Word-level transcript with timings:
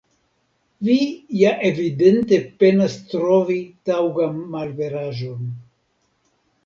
Vi 0.87 0.95
ja 1.41 1.51
evidente 1.69 2.39
penas 2.63 2.95
trovi 3.13 3.59
taŭgan 3.91 4.41
malveraĵon. 4.57 5.49